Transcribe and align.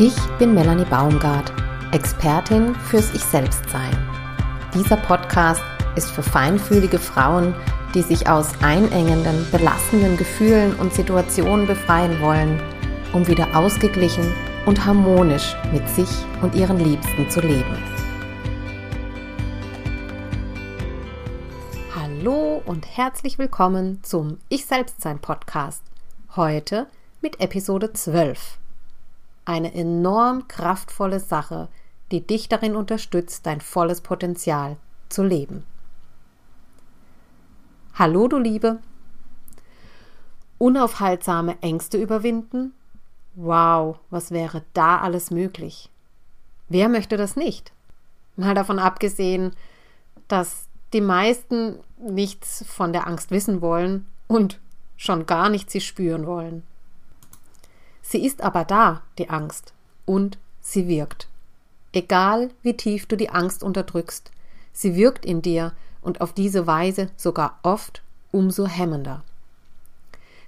Ich 0.00 0.14
bin 0.38 0.54
Melanie 0.54 0.84
Baumgart, 0.84 1.52
Expertin 1.90 2.72
fürs 2.76 3.12
Ich 3.14 3.24
Selbstsein. 3.24 3.98
Dieser 4.72 4.96
Podcast 4.96 5.60
ist 5.96 6.12
für 6.12 6.22
feinfühlige 6.22 7.00
Frauen, 7.00 7.52
die 7.96 8.02
sich 8.02 8.28
aus 8.28 8.52
einengenden, 8.62 9.44
belastenden 9.50 10.16
Gefühlen 10.16 10.76
und 10.76 10.94
Situationen 10.94 11.66
befreien 11.66 12.20
wollen, 12.20 12.62
um 13.12 13.26
wieder 13.26 13.56
ausgeglichen 13.56 14.32
und 14.66 14.84
harmonisch 14.84 15.56
mit 15.72 15.88
sich 15.88 16.10
und 16.42 16.54
ihren 16.54 16.78
Liebsten 16.78 17.28
zu 17.28 17.40
leben. 17.40 17.76
Hallo 21.96 22.62
und 22.64 22.86
herzlich 22.96 23.36
willkommen 23.36 23.98
zum 24.04 24.38
Ich 24.48 24.64
Selbstsein 24.64 25.18
Podcast. 25.18 25.82
Heute 26.36 26.86
mit 27.20 27.40
Episode 27.40 27.92
12 27.92 28.58
eine 29.48 29.72
enorm 29.74 30.46
kraftvolle 30.46 31.20
Sache, 31.20 31.68
die 32.12 32.26
dich 32.26 32.48
darin 32.48 32.76
unterstützt, 32.76 33.46
dein 33.46 33.62
volles 33.62 34.02
Potenzial 34.02 34.76
zu 35.08 35.22
leben. 35.22 35.64
Hallo, 37.94 38.28
du 38.28 38.38
Liebe. 38.38 38.78
Unaufhaltsame 40.58 41.56
Ängste 41.62 41.96
überwinden? 41.96 42.74
Wow, 43.36 43.98
was 44.10 44.32
wäre 44.32 44.64
da 44.74 44.98
alles 44.98 45.30
möglich? 45.30 45.88
Wer 46.68 46.90
möchte 46.90 47.16
das 47.16 47.34
nicht? 47.34 47.72
Mal 48.36 48.54
davon 48.54 48.78
abgesehen, 48.78 49.56
dass 50.28 50.68
die 50.92 51.00
meisten 51.00 51.78
nichts 51.96 52.64
von 52.68 52.92
der 52.92 53.06
Angst 53.06 53.30
wissen 53.30 53.62
wollen 53.62 54.06
und 54.26 54.60
schon 54.96 55.24
gar 55.24 55.48
nicht 55.48 55.70
sie 55.70 55.80
spüren 55.80 56.26
wollen. 56.26 56.64
Sie 58.08 58.24
ist 58.24 58.40
aber 58.40 58.64
da, 58.64 59.02
die 59.18 59.28
Angst, 59.28 59.74
und 60.06 60.38
sie 60.62 60.88
wirkt. 60.88 61.28
Egal 61.92 62.48
wie 62.62 62.74
tief 62.74 63.04
du 63.04 63.18
die 63.18 63.28
Angst 63.28 63.62
unterdrückst, 63.62 64.30
sie 64.72 64.96
wirkt 64.96 65.26
in 65.26 65.42
dir 65.42 65.74
und 66.00 66.22
auf 66.22 66.32
diese 66.32 66.66
Weise 66.66 67.10
sogar 67.18 67.58
oft 67.62 68.00
umso 68.32 68.66
hemmender. 68.66 69.22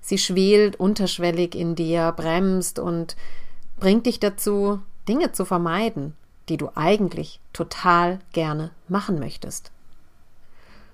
Sie 0.00 0.16
schwelt 0.16 0.76
unterschwellig 0.76 1.54
in 1.54 1.74
dir, 1.74 2.12
bremst 2.12 2.78
und 2.78 3.14
bringt 3.78 4.06
dich 4.06 4.20
dazu, 4.20 4.80
Dinge 5.06 5.32
zu 5.32 5.44
vermeiden, 5.44 6.16
die 6.48 6.56
du 6.56 6.70
eigentlich 6.76 7.40
total 7.52 8.20
gerne 8.32 8.70
machen 8.88 9.18
möchtest. 9.18 9.70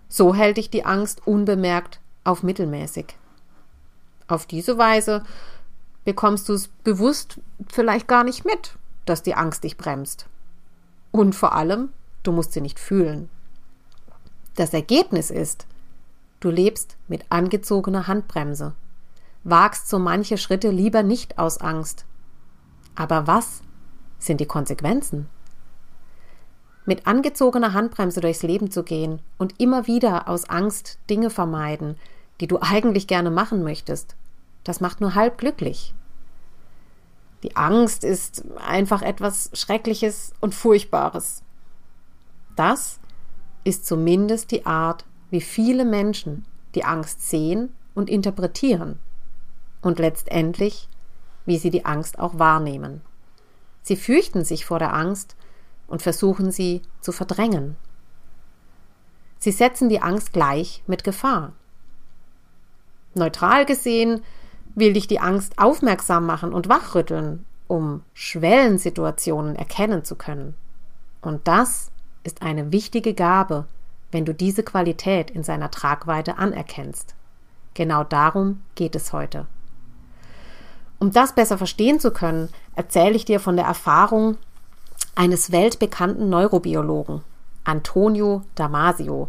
So 0.09 0.35
hält 0.35 0.57
dich 0.57 0.69
die 0.69 0.85
Angst 0.85 1.29
unbemerkt 1.29 2.01
auf 2.25 2.43
mittelmäßig. 2.43 3.15
Auf 4.27 4.47
diese 4.47 4.79
Weise 4.79 5.23
bekommst 6.07 6.49
du 6.49 6.55
es 6.55 6.69
bewusst 6.69 7.41
vielleicht 7.69 8.09
gar 8.09 8.25
nicht 8.25 8.47
mit, 8.47 8.77
dass 9.05 9.23
die 9.23 9.35
Angst 9.35 9.65
dich 9.65 9.77
bremst. 9.77 10.27
Und 11.11 11.35
vor 11.35 11.55
allem, 11.55 11.91
du 12.23 12.33
musst 12.33 12.53
sie 12.53 12.61
nicht 12.61 12.79
fühlen. 12.79 13.29
Das 14.55 14.73
Ergebnis 14.73 15.31
ist, 15.31 15.67
du 16.41 16.49
lebst 16.49 16.97
mit 17.09 17.25
angezogener 17.29 18.07
Handbremse, 18.07 18.73
wagst 19.43 19.89
so 19.89 19.99
manche 19.99 20.39
Schritte 20.39 20.71
lieber 20.71 21.03
nicht 21.03 21.39
aus 21.39 21.59
Angst. 21.59 22.07
Aber 22.95 23.27
was 23.27 23.63
sind 24.19 24.41
die 24.41 24.47
Konsequenzen? 24.47 25.29
Mit 26.85 27.09
angezogener 27.09 27.73
Handbremse 27.73 28.21
durchs 28.21 28.45
Leben 28.45 28.71
zu 28.71 28.85
gehen 28.85 29.21
und 29.39 29.61
immer 29.61 29.89
wieder 29.89 30.29
aus 30.29 30.49
Angst 30.49 31.01
Dinge 31.11 31.31
vermeiden, 31.31 31.97
die 32.41 32.47
du 32.47 32.59
eigentlich 32.61 33.09
gerne 33.09 33.33
machen 33.33 33.65
möchtest, 33.65 34.15
das 34.67 34.81
macht 34.81 35.01
nur 35.01 35.15
halb 35.15 35.39
glücklich. 35.39 35.95
Die 37.43 37.55
Angst 37.55 38.03
ist 38.03 38.45
einfach 38.57 39.03
etwas 39.03 39.51
Schreckliches 39.53 40.33
und 40.41 40.55
Furchtbares. 40.55 41.43
Das 42.57 42.99
ist 43.63 43.87
zumindest 43.87 44.51
die 44.51 44.67
Art, 44.67 45.05
wie 45.31 45.41
viele 45.41 45.85
Menschen 45.85 46.45
die 46.75 46.85
Angst 46.85 47.29
sehen 47.29 47.73
und 47.95 48.11
interpretieren 48.11 48.99
und 49.83 50.01
letztendlich, 50.01 50.89
wie 51.45 51.59
sie 51.59 51.71
die 51.71 51.85
Angst 51.85 52.19
auch 52.19 52.39
wahrnehmen. 52.39 53.03
Sie 53.83 53.97
fürchten 53.97 54.45
sich 54.45 54.67
vor 54.67 54.81
der 54.81 54.95
Angst 54.95 55.37
und 55.87 56.03
versuchen 56.03 56.51
sie 56.51 56.83
zu 57.01 57.13
verdrängen. 57.13 57.77
Sie 59.39 59.53
setzen 59.53 59.89
die 59.89 60.03
Angst 60.03 60.33
gleich 60.33 60.83
mit 60.89 61.05
Gefahr. 61.05 61.53
Neutral 63.15 63.65
gesehen 63.65 64.23
will 64.77 64.93
dich 64.93 65.09
die 65.09 65.19
Angst 65.19 65.59
aufmerksam 65.59 66.27
machen 66.27 66.53
und 66.53 66.69
wachrütteln, 66.69 67.45
um 67.67 68.03
Schwellensituationen 68.15 69.57
erkennen 69.57 70.05
zu 70.05 70.15
können. 70.15 70.55
Und 71.23 71.49
das 71.49 71.91
ist 72.23 72.43
eine 72.43 72.71
wichtige 72.71 73.15
Gabe, 73.15 73.65
wenn 74.13 74.25
du 74.25 74.33
diese 74.33 74.63
Qualität 74.63 75.31
in 75.31 75.43
seiner 75.43 75.71
Tragweite 75.71 76.39
anerkennst. 76.39 77.15
Genau 77.75 78.05
darum 78.05 78.63
geht 78.75 78.95
es 78.95 79.13
heute. 79.13 79.47
Um 80.99 81.11
das 81.11 81.35
besser 81.35 81.59
verstehen 81.59 81.99
zu 81.99 82.11
können, 82.11 82.49
erzähle 82.75 83.17
ich 83.17 83.25
dir 83.25 83.41
von 83.41 83.57
der 83.57 83.67
Erfahrung 83.67 84.37
eines 85.15 85.53
weltbekannten 85.53 86.29
Neurobiologen, 86.29 87.23
Antonio 87.65 88.43
Damasio. 88.55 89.29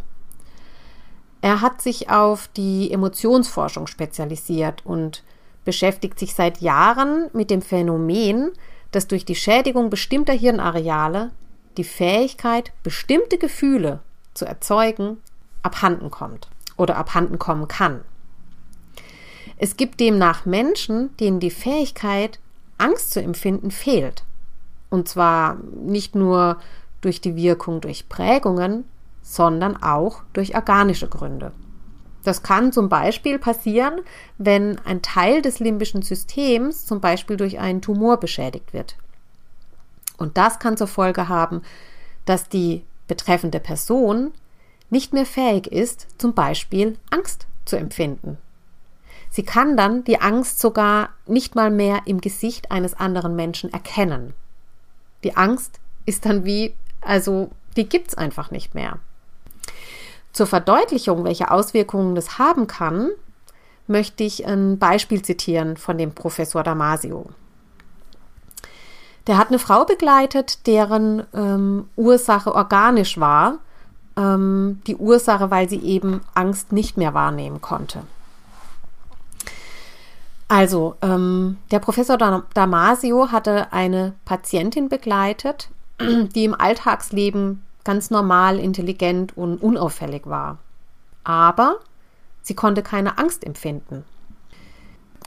Er 1.41 1.61
hat 1.61 1.81
sich 1.81 2.09
auf 2.09 2.49
die 2.49 2.91
Emotionsforschung 2.91 3.87
spezialisiert 3.87 4.85
und 4.85 5.23
beschäftigt 5.67 6.17
sich 6.17 6.33
seit 6.33 6.61
Jahren 6.61 7.29
mit 7.33 7.49
dem 7.51 7.61
Phänomen, 7.61 8.53
dass 8.91 9.09
durch 9.09 9.25
die 9.25 9.35
Schädigung 9.35 9.89
bestimmter 9.89 10.31
Hirnareale 10.31 11.31
die 11.75 11.83
Fähigkeit, 11.83 12.71
bestimmte 12.83 13.37
Gefühle 13.37 13.99
zu 14.33 14.45
erzeugen, 14.45 15.17
abhanden 15.63 16.09
kommt 16.09 16.47
oder 16.77 16.95
abhanden 16.95 17.37
kommen 17.37 17.67
kann. 17.67 18.05
Es 19.57 19.75
gibt 19.75 19.99
demnach 19.99 20.45
Menschen, 20.45 21.09
denen 21.17 21.41
die 21.41 21.51
Fähigkeit, 21.51 22.39
Angst 22.77 23.11
zu 23.11 23.21
empfinden, 23.21 23.69
fehlt. 23.69 24.23
Und 24.89 25.09
zwar 25.09 25.57
nicht 25.75 26.15
nur 26.15 26.61
durch 27.01 27.19
die 27.19 27.35
Wirkung 27.35 27.81
durch 27.81 28.07
Prägungen, 28.07 28.85
sondern 29.21 29.75
auch 29.83 30.21
durch 30.31 30.55
organische 30.55 31.09
Gründe. 31.09 31.51
Das 32.27 32.43
kann 32.43 32.73
zum 32.73 32.89
Beispiel 32.89 33.39
passieren, 33.39 34.01
wenn 34.37 34.79
ein 34.79 35.01
Teil 35.01 35.41
des 35.41 35.59
limbischen 35.59 36.01
Systems 36.01 36.85
zum 36.85 36.99
Beispiel 36.99 37.37
durch 37.37 37.57
einen 37.57 37.81
Tumor 37.81 38.17
beschädigt 38.17 38.73
wird. 38.73 38.97
Und 40.17 40.35
das 40.35 40.59
kann 40.59 40.75
zur 40.75 40.87
Folge 40.87 41.29
haben, 41.29 41.61
dass 42.25 42.49
die 42.49 42.83
betreffende 43.07 43.61
Person 43.61 44.33
nicht 44.89 45.13
mehr 45.13 45.25
fähig 45.25 45.67
ist, 45.67 46.07
zum 46.17 46.33
Beispiel 46.33 46.97
Angst 47.11 47.47
zu 47.63 47.77
empfinden. 47.77 48.37
Sie 49.29 49.43
kann 49.43 49.77
dann 49.77 50.03
die 50.03 50.19
Angst 50.19 50.59
sogar 50.59 51.11
nicht 51.27 51.55
mal 51.55 51.71
mehr 51.71 52.01
im 52.07 52.19
Gesicht 52.19 52.71
eines 52.71 52.93
anderen 52.93 53.37
Menschen 53.37 53.71
erkennen. 53.71 54.33
Die 55.23 55.37
Angst 55.37 55.79
ist 56.05 56.25
dann 56.25 56.43
wie, 56.43 56.75
also 56.99 57.51
die 57.77 57.87
gibt's 57.87 58.15
einfach 58.15 58.51
nicht 58.51 58.75
mehr. 58.75 58.99
Zur 60.37 60.45
Verdeutlichung, 60.45 61.23
welche 61.23 61.49
Auswirkungen 61.49 62.13
das 62.13 62.37
haben 62.37 62.67
kann, 62.67 63.09
möchte 63.87 64.23
ich 64.23 64.45
ein 64.45 64.77
Beispiel 64.77 65.23
zitieren 65.23 65.77
von 65.77 65.97
dem 65.97 66.11
Professor 66.11 66.61
Damasio. 66.61 67.25
Der 69.25 69.39
hat 69.39 69.47
eine 69.47 69.57
Frau 69.57 69.83
begleitet, 69.83 70.67
deren 70.67 71.25
ähm, 71.33 71.89
Ursache 71.95 72.53
organisch 72.53 73.19
war. 73.19 73.57
Ähm, 74.15 74.79
die 74.85 74.97
Ursache, 74.97 75.49
weil 75.49 75.67
sie 75.69 75.79
eben 75.79 76.21
Angst 76.35 76.71
nicht 76.71 76.97
mehr 76.97 77.15
wahrnehmen 77.15 77.59
konnte. 77.59 78.03
Also, 80.47 80.97
ähm, 81.01 81.57
der 81.71 81.79
Professor 81.79 82.15
Damasio 82.53 83.31
hatte 83.31 83.73
eine 83.73 84.13
Patientin 84.23 84.87
begleitet, 84.87 85.71
die 85.99 86.43
im 86.43 86.53
Alltagsleben 86.53 87.63
ganz 87.87 88.11
normal, 88.11 88.59
intelligent 88.59 89.37
und 89.37 89.63
unauffällig 89.63 90.27
war. 90.27 90.57
Aber 91.23 91.79
sie 92.41 92.53
konnte 92.53 92.83
keine 92.83 93.17
Angst 93.17 93.45
empfinden. 93.45 94.03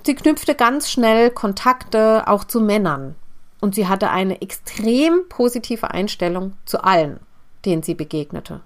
Sie 0.04 0.14
knüpfte 0.14 0.54
ganz 0.54 0.90
schnell 0.90 1.30
Kontakte 1.30 2.24
auch 2.26 2.44
zu 2.44 2.60
Männern 2.60 3.16
und 3.60 3.74
sie 3.74 3.88
hatte 3.88 4.10
eine 4.10 4.42
extrem 4.42 5.26
positive 5.30 5.90
Einstellung 5.90 6.52
zu 6.66 6.84
allen, 6.84 7.18
denen 7.64 7.82
sie 7.82 7.94
begegnete. 7.94 8.60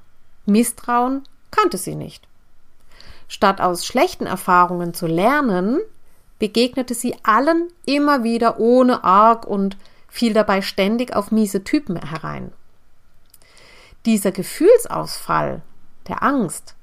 Misstrauen 0.44 1.22
kannte 1.52 1.78
sie 1.78 1.94
nicht. 1.94 2.26
Statt 3.28 3.60
aus 3.60 3.86
schlechten 3.86 4.26
Erfahrungen 4.26 4.92
zu 4.92 5.06
lernen, 5.06 5.78
begegnete 6.40 6.94
sie 6.94 7.14
allen 7.22 7.68
immer 7.86 8.24
wieder 8.24 8.58
ohne 8.58 9.04
Arg 9.04 9.46
und 9.46 9.76
fiel 10.08 10.32
dabei 10.32 10.62
ständig 10.62 11.14
auf 11.14 11.30
miese 11.30 11.62
Typen 11.62 11.96
herein. 11.96 12.52
Dieser 14.06 14.32
Gefühlsausfall 14.32 15.62
der 16.08 16.22
Angst 16.22 16.74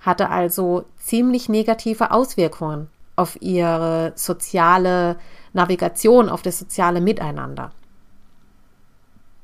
hatte 0.00 0.28
also 0.28 0.84
ziemlich 0.98 1.48
negative 1.48 2.10
Auswirkungen 2.10 2.88
auf 3.16 3.40
ihre 3.40 4.12
soziale 4.14 5.16
Navigation, 5.54 6.28
auf 6.28 6.42
das 6.42 6.58
soziale 6.58 7.00
Miteinander. 7.00 7.72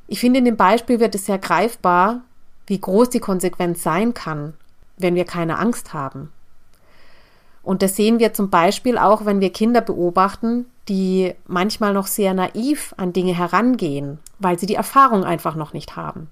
Ich 0.08 0.20
finde, 0.20 0.40
in 0.40 0.44
dem 0.44 0.58
Beispiel 0.58 1.00
wird 1.00 1.14
es 1.14 1.24
sehr 1.24 1.38
greifbar, 1.38 2.20
wie 2.66 2.78
groß 2.78 3.08
die 3.08 3.20
Konsequenz 3.20 3.82
sein 3.82 4.12
kann, 4.12 4.52
wenn 4.98 5.14
wir 5.14 5.24
keine 5.24 5.58
Angst 5.58 5.94
haben. 5.94 6.30
Und 7.62 7.80
das 7.80 7.96
sehen 7.96 8.18
wir 8.18 8.34
zum 8.34 8.50
Beispiel 8.50 8.98
auch, 8.98 9.24
wenn 9.24 9.40
wir 9.40 9.50
Kinder 9.50 9.80
beobachten, 9.80 10.66
die 10.88 11.34
manchmal 11.46 11.94
noch 11.94 12.08
sehr 12.08 12.34
naiv 12.34 12.92
an 12.98 13.14
Dinge 13.14 13.34
herangehen, 13.34 14.18
weil 14.38 14.58
sie 14.58 14.66
die 14.66 14.74
Erfahrung 14.74 15.24
einfach 15.24 15.54
noch 15.54 15.72
nicht 15.72 15.96
haben. 15.96 16.28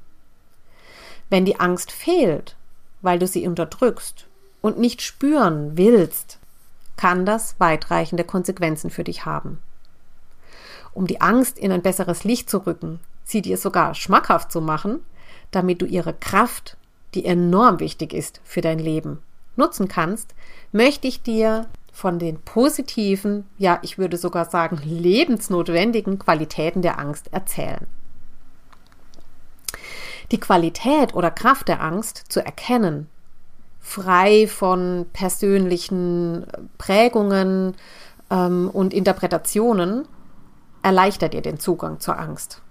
Wenn 1.30 1.44
die 1.44 1.58
Angst 1.58 1.92
fehlt, 1.92 2.56
weil 3.02 3.18
du 3.18 3.26
sie 3.26 3.46
unterdrückst 3.46 4.26
und 4.60 4.78
nicht 4.78 5.00
spüren 5.00 5.76
willst, 5.76 6.38
kann 6.96 7.24
das 7.24 7.54
weitreichende 7.58 8.24
Konsequenzen 8.24 8.90
für 8.90 9.04
dich 9.04 9.24
haben. 9.24 9.58
Um 10.92 11.06
die 11.06 11.20
Angst 11.20 11.56
in 11.58 11.72
ein 11.72 11.82
besseres 11.82 12.24
Licht 12.24 12.50
zu 12.50 12.66
rücken, 12.66 13.00
sie 13.24 13.40
dir 13.40 13.56
sogar 13.56 13.94
schmackhaft 13.94 14.52
zu 14.52 14.60
machen, 14.60 15.00
damit 15.50 15.80
du 15.80 15.86
ihre 15.86 16.12
Kraft, 16.12 16.76
die 17.14 17.24
enorm 17.24 17.80
wichtig 17.80 18.12
ist 18.12 18.40
für 18.44 18.60
dein 18.60 18.78
Leben, 18.78 19.20
nutzen 19.56 19.88
kannst, 19.88 20.34
möchte 20.72 21.06
ich 21.06 21.22
dir 21.22 21.66
von 21.92 22.18
den 22.18 22.40
positiven, 22.40 23.46
ja, 23.56 23.78
ich 23.82 23.98
würde 23.98 24.16
sogar 24.16 24.44
sagen, 24.44 24.80
lebensnotwendigen 24.84 26.18
Qualitäten 26.18 26.82
der 26.82 26.98
Angst 26.98 27.32
erzählen. 27.32 27.86
Die 30.32 30.40
Qualität 30.40 31.14
oder 31.14 31.30
Kraft 31.30 31.68
der 31.68 31.82
Angst 31.82 32.24
zu 32.28 32.44
erkennen, 32.44 33.08
frei 33.80 34.46
von 34.46 35.06
persönlichen 35.12 36.46
Prägungen 36.78 37.74
ähm, 38.30 38.70
und 38.72 38.94
Interpretationen, 38.94 40.06
erleichtert 40.82 41.34
dir 41.34 41.42
den 41.42 41.58
Zugang 41.58 42.00
zur 42.00 42.18
Angst. 42.18 42.62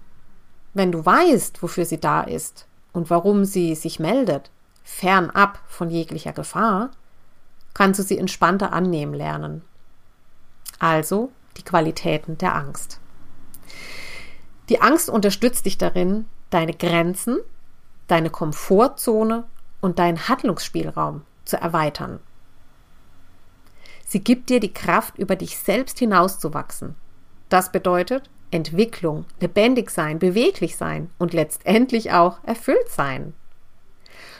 Wenn 0.74 0.90
du 0.90 1.04
weißt, 1.04 1.62
wofür 1.62 1.84
sie 1.84 2.00
da 2.00 2.22
ist 2.22 2.66
und 2.92 3.10
warum 3.10 3.44
sie 3.44 3.74
sich 3.74 4.00
meldet, 4.00 4.50
fernab 4.82 5.60
von 5.68 5.90
jeglicher 5.90 6.32
Gefahr, 6.32 6.90
kannst 7.74 8.00
du 8.00 8.02
sie 8.02 8.18
entspannter 8.18 8.72
annehmen 8.72 9.14
lernen. 9.14 9.62
Also 10.78 11.30
die 11.56 11.62
Qualitäten 11.62 12.38
der 12.38 12.54
Angst. 12.54 13.00
Die 14.68 14.80
Angst 14.80 15.10
unterstützt 15.10 15.66
dich 15.66 15.78
darin, 15.78 16.26
deine 16.50 16.74
Grenzen, 16.74 17.38
deine 18.08 18.30
Komfortzone 18.30 19.44
und 19.80 19.98
deinen 19.98 20.28
Handlungsspielraum 20.28 21.22
zu 21.44 21.56
erweitern. 21.56 22.20
Sie 24.06 24.20
gibt 24.20 24.50
dir 24.50 24.60
die 24.60 24.72
Kraft, 24.72 25.18
über 25.18 25.36
dich 25.36 25.56
selbst 25.56 26.00
hinauszuwachsen. 26.00 26.96
Das 27.48 27.70
bedeutet 27.70 28.28
Entwicklung, 28.50 29.24
lebendig 29.40 29.90
sein, 29.90 30.18
beweglich 30.18 30.76
sein 30.76 31.10
und 31.18 31.32
letztendlich 31.32 32.12
auch 32.12 32.42
erfüllt 32.44 32.88
sein. 32.88 33.34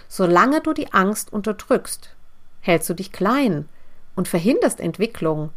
Solange 0.09 0.61
du 0.61 0.73
die 0.73 0.93
Angst 0.93 1.33
unterdrückst, 1.33 2.17
hältst 2.61 2.91
du 2.91 2.95
dich 2.95 3.13
klein 3.13 3.69
und 4.17 4.27
verhinderst 4.27 4.81
Entwicklung 4.81 5.51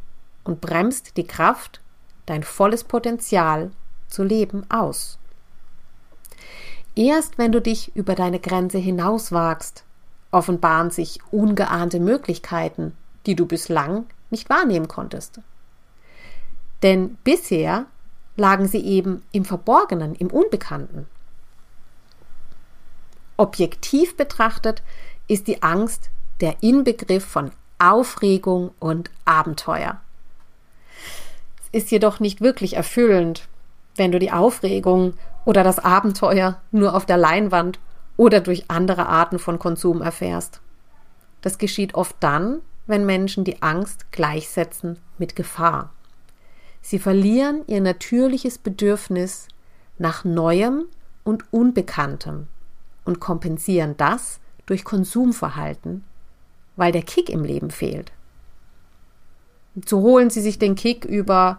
und 0.44 0.62
bremst 0.62 1.18
die 1.18 1.26
Kraft, 1.26 1.82
dein 2.28 2.44
volles 2.44 2.84
Potenzial 2.84 3.72
zu 4.08 4.24
leben 4.24 4.70
aus. 4.70 5.18
Erst 6.96 7.38
wenn 7.38 7.52
du 7.52 7.62
dich 7.62 7.96
über 7.96 8.16
deine 8.16 8.40
Grenze 8.40 8.78
hinauswagst, 8.78 9.84
offenbaren 10.32 10.92
sich 10.92 11.20
ungeahnte 11.32 12.00
Möglichkeiten, 12.00 12.96
die 13.26 13.36
du 13.36 13.46
bislang 13.46 14.06
nicht 14.30 14.50
wahrnehmen 14.50 14.88
konntest. 14.88 15.40
Denn 16.82 17.18
bisher 17.24 17.86
lagen 18.36 18.68
sie 18.68 18.84
eben 18.84 19.24
im 19.32 19.46
Verborgenen, 19.46 20.16
im 20.16 20.28
Unbekannten. 20.28 21.08
Objektiv 23.38 24.18
betrachtet 24.18 24.84
ist 25.28 25.48
die 25.48 25.64
Angst 25.64 26.10
der 26.42 26.62
Inbegriff 26.62 27.26
von 27.26 27.52
Aufregung 27.80 28.72
und 28.80 29.10
Abenteuer. 29.26 30.00
Es 31.62 31.84
ist 31.84 31.92
jedoch 31.92 32.20
nicht 32.20 32.42
wirklich 32.42 32.76
erfüllend, 32.76 33.48
wenn 33.96 34.12
du 34.12 34.20
die 34.20 34.32
Aufregung 34.32 35.14
oder 35.46 35.64
das 35.64 35.80
Abenteuer 35.80 36.62
nur 36.72 36.96
auf 36.96 37.06
der 37.06 37.18
Leinwand 37.18 37.80
oder 38.18 38.42
durch 38.42 38.70
andere 38.70 39.08
Arten 39.08 39.40
von 39.40 39.60
Konsum 39.60 40.02
erfährst. 40.02 40.62
Das 41.42 41.58
geschieht 41.58 41.96
oft 41.96 42.16
dann, 42.20 42.62
wenn 42.88 43.06
Menschen 43.06 43.44
die 43.44 43.62
Angst 43.62 44.12
gleichsetzen 44.12 45.00
mit 45.18 45.36
Gefahr. 45.36 45.92
Sie 46.82 47.00
verlieren 47.00 47.64
ihr 47.68 47.82
natürliches 47.82 48.58
Bedürfnis 48.58 49.48
nach 49.98 50.26
Neuem 50.26 50.86
und 51.24 51.46
Unbekanntem 51.52 52.48
und 53.06 53.20
kompensieren 53.20 53.96
das 53.98 54.40
durch 54.66 54.84
Konsumverhalten, 54.84 56.04
weil 56.76 56.92
der 56.92 57.04
Kick 57.04 57.30
im 57.30 57.44
Leben 57.44 57.72
fehlt. 57.72 58.12
So 59.86 60.02
holen 60.02 60.30
sie 60.30 60.42
sich 60.42 60.60
den 60.60 60.76
Kick 60.76 61.06
über 61.06 61.58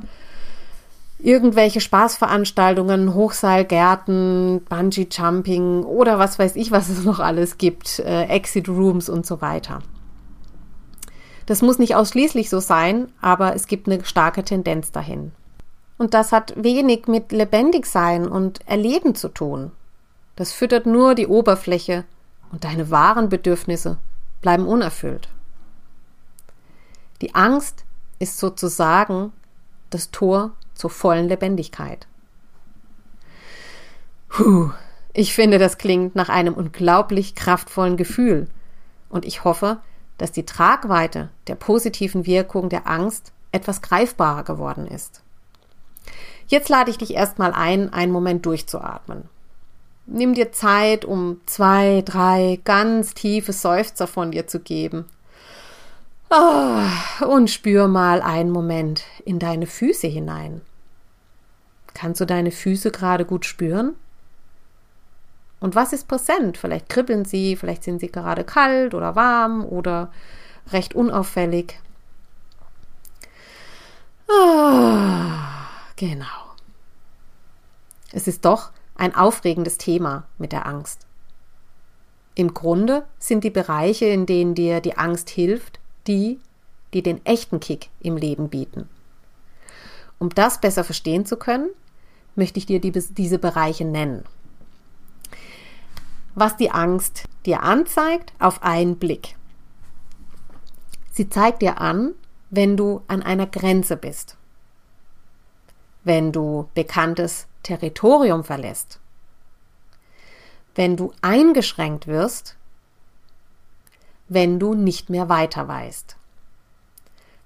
irgendwelche 1.25 1.81
Spaßveranstaltungen, 1.81 3.15
Hochseilgärten, 3.15 4.61
Bungee 4.69 5.09
Jumping 5.11 5.83
oder 5.83 6.19
was 6.19 6.39
weiß 6.39 6.55
ich, 6.55 6.71
was 6.71 6.91
es 6.91 7.05
noch 7.05 7.19
alles 7.19 7.57
gibt, 7.57 7.99
äh, 8.01 8.25
Exit 8.25 8.69
Rooms 8.69 9.09
und 9.09 9.25
so 9.25 9.41
weiter. 9.41 9.79
Das 11.47 11.63
muss 11.63 11.79
nicht 11.79 11.97
ausschließlich 11.97 12.51
so 12.51 12.61
sein, 12.61 13.09
aber 13.23 13.55
es 13.55 13.67
gibt 13.67 13.89
eine 13.89 14.05
starke 14.05 14.45
Tendenz 14.45 14.93
dahin. 14.93 15.33
Und 15.97 16.13
das 16.13 16.31
hat 16.31 16.53
wenig 16.63 17.07
mit 17.07 17.33
lebendig 17.33 17.87
sein 17.87 18.29
und 18.29 18.61
erleben 18.69 19.15
zu 19.15 19.29
tun. 19.29 19.73
Das 20.37 20.53
füttert 20.53 20.85
nur 20.85 21.15
die 21.15 21.27
Oberfläche 21.27 22.05
und 22.53 22.65
deine 22.65 22.91
wahren 22.91 23.31
Bedürfnisse 23.31 23.97
bleiben 24.43 24.67
unerfüllt. 24.67 25.29
Die 27.23 27.35
Angst 27.35 27.85
ist 28.19 28.39
sozusagen 28.39 29.33
das 29.89 30.11
Tor 30.11 30.53
zur 30.75 30.91
vollen 30.91 31.29
Lebendigkeit. 31.29 32.07
Puh, 34.29 34.71
ich 35.13 35.33
finde, 35.33 35.59
das 35.59 35.79
klingt 35.79 36.17
nach 36.17 36.29
einem 36.29 36.55
unglaublich 36.55 37.35
kraftvollen 37.35 37.97
Gefühl. 37.97 38.49
Und 39.09 39.25
ich 39.25 39.45
hoffe, 39.45 39.79
dass 40.19 40.33
die 40.33 40.45
Tragweite 40.45 41.31
der 41.47 41.55
positiven 41.55 42.27
Wirkung 42.27 42.69
der 42.69 42.89
Angst 42.89 43.33
etwas 43.53 43.81
greifbarer 43.81 44.43
geworden 44.43 44.87
ist. 44.87 45.23
Jetzt 46.47 46.69
lade 46.69 46.91
ich 46.91 46.99
dich 46.99 47.15
erstmal 47.15 47.53
ein, 47.53 47.93
einen 47.93 48.13
Moment 48.13 48.45
durchzuatmen. 48.45 49.29
Nimm 50.07 50.35
dir 50.35 50.53
Zeit, 50.53 51.05
um 51.05 51.41
zwei, 51.47 52.03
drei 52.05 52.61
ganz 52.65 53.15
tiefe 53.15 53.53
Seufzer 53.53 54.07
von 54.07 54.33
dir 54.33 54.47
zu 54.47 54.61
geben. 54.61 55.07
Oh, 56.37 57.27
und 57.27 57.49
spür 57.49 57.87
mal 57.87 58.21
einen 58.21 58.51
Moment 58.51 59.05
in 59.25 59.39
deine 59.39 59.69
Füße 59.69 60.09
hinein. 60.09 60.63
Kannst 61.93 62.21
du 62.21 62.25
deine 62.25 62.51
Füße 62.51 62.91
gerade 62.91 63.25
gut 63.25 63.45
spüren? 63.45 63.95
Und 65.61 65.77
was 65.77 65.93
ist 65.93 66.09
präsent? 66.09 66.59
Vielleicht 66.59 66.89
kribbeln 66.89 67.25
sie, 67.25 67.55
vielleicht 67.55 67.85
sind 67.85 68.01
sie 68.01 68.11
gerade 68.11 68.43
kalt 68.43 68.95
oder 68.95 69.15
warm 69.15 69.65
oder 69.65 70.11
recht 70.73 70.95
unauffällig. 70.95 71.79
Ah, 74.29 75.69
genau. 75.95 76.27
Es 78.11 78.27
ist 78.27 78.45
doch 78.45 78.73
ein 78.97 79.15
aufregendes 79.15 79.79
Thema 79.79 80.25
mit 80.39 80.51
der 80.51 80.67
Angst. 80.67 81.07
Im 82.35 82.55
Grunde 82.55 83.05
sind 83.21 83.45
die 83.45 83.51
Bereiche, 83.51 84.07
in 84.07 84.27
denen 84.27 84.57
dir 84.57 84.81
die 84.81 84.99
Angst 84.99 85.31
hilft, 85.31 85.79
die, 86.07 86.41
die 86.93 87.03
den 87.03 87.25
echten 87.27 87.61
Kick 87.61 87.91
im 88.01 88.17
Leben 88.17 88.49
bieten. 88.49 88.89
Um 90.19 90.31
das 90.31 90.61
besser 90.61 90.85
verstehen 90.85 91.27
zu 91.27 91.37
können, 91.37 91.71
möchte 92.37 92.59
ich 92.59 92.67
dir 92.67 92.81
die, 92.81 92.93
diese 92.93 93.39
Bereiche 93.39 93.85
nennen 93.85 94.25
was 96.35 96.57
die 96.57 96.71
Angst 96.71 97.25
dir 97.47 97.63
anzeigt, 97.63 98.33
auf 98.39 98.63
einen 98.63 98.97
Blick. 98.97 99.37
Sie 101.13 101.29
zeigt 101.29 101.63
dir 101.63 101.81
an, 101.81 102.15
wenn 102.51 102.77
du 102.77 103.03
an 103.07 103.23
einer 103.23 103.47
Grenze 103.47 103.97
bist, 103.97 104.37
wenn 106.03 106.33
du 106.33 106.69
bekanntes 106.75 107.47
Territorium 107.63 108.45
verlässt, 108.45 108.99
wenn 110.75 110.97
du 110.97 111.13
eingeschränkt 111.23 112.07
wirst, 112.07 112.57
wenn 114.29 114.59
du 114.59 114.75
nicht 114.75 115.11
mehr 115.11 115.29
weiter 115.29 115.69
weißt. 115.69 116.17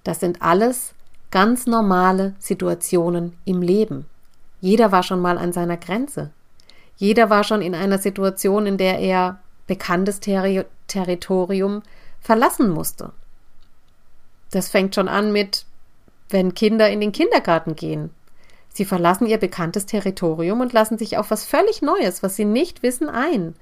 Das 0.03 0.19
sind 0.19 0.41
alles 0.41 0.93
ganz 1.31 1.67
normale 1.67 2.33
Situationen 2.39 3.37
im 3.45 3.61
Leben. 3.61 4.05
Jeder 4.61 4.91
war 4.91 5.03
schon 5.03 5.21
mal 5.21 5.37
an 5.37 5.53
seiner 5.53 5.77
Grenze. 5.77 6.31
Jeder 6.97 7.29
war 7.29 7.43
schon 7.43 7.61
in 7.61 7.75
einer 7.75 7.97
Situation, 7.97 8.65
in 8.65 8.77
der 8.77 8.99
er 8.99 9.39
bekanntes 9.67 10.19
Terri 10.19 10.65
Territorium 10.87 11.83
verlassen 12.19 12.69
musste. 12.69 13.11
Das 14.51 14.69
fängt 14.69 14.95
schon 14.95 15.07
an 15.07 15.31
mit, 15.31 15.65
wenn 16.29 16.55
Kinder 16.55 16.89
in 16.89 16.99
den 16.99 17.11
Kindergarten 17.11 17.75
gehen. 17.75 18.09
Sie 18.69 18.85
verlassen 18.85 19.27
ihr 19.27 19.37
bekanntes 19.37 19.85
Territorium 19.85 20.61
und 20.61 20.73
lassen 20.73 20.97
sich 20.97 21.17
auf 21.17 21.31
was 21.31 21.45
völlig 21.45 21.81
Neues, 21.81 22.23
was 22.23 22.35
sie 22.35 22.45
nicht 22.45 22.83
wissen, 22.83 23.09
ein. 23.09 23.55